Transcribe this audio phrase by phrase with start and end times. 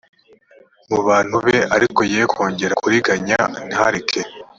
[0.89, 4.21] mu bantu be ariko ye kongera kuriganya ntareke